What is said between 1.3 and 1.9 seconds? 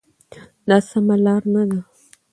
نه ده.